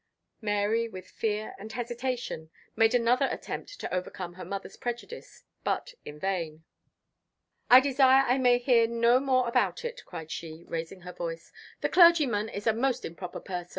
[0.41, 6.19] Mary, with fear and hesitation, made another attempt to overcome her mother's prejudice, but in
[6.19, 6.63] vain.
[7.69, 11.51] "I desire I may hear no more about it!" cried she, raising her voice.
[11.81, 13.69] "The clergyman is a most improper person.